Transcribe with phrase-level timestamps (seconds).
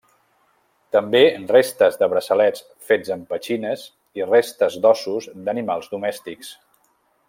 [0.95, 1.21] També
[1.51, 3.87] restes de braçalets fets amb petxines
[4.21, 6.57] i restes d'ossos d'animals domèstics.